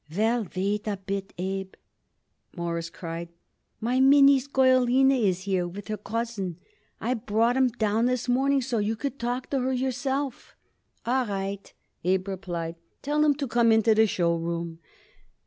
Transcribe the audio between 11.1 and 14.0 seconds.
right," Abe replied. "Tell 'em to come into